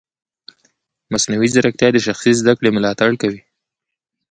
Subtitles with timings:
[1.11, 3.41] مصنوعي ځیرکتیا د شخصي زده کړې ملاتړ کوي.